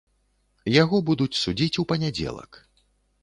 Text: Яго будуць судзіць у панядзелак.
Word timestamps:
Яго 0.75 0.97
будуць 1.09 1.37
судзіць 1.41 1.79
у 1.83 1.87
панядзелак. 1.91 2.51